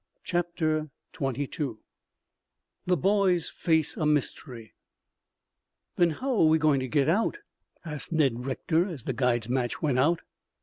[0.23, 1.73] CHAPTER XXII
[2.87, 4.73] THE BOYS FACE A MYSTERY
[5.95, 7.37] "Then how are we going to get out?"
[7.85, 10.21] asked Ned Rector as the guide's match went out.